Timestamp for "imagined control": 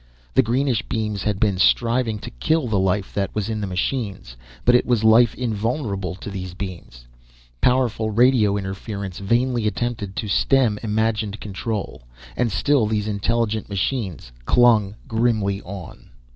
10.81-12.01